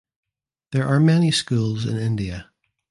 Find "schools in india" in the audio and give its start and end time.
1.29-2.49